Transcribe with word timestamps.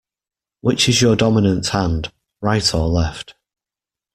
Which 0.61 0.89
is 0.89 0.99
your 0.99 1.15
dominant 1.15 1.67
hand, 1.67 2.11
right 2.41 2.73
or 2.73 2.87
left? 2.87 3.35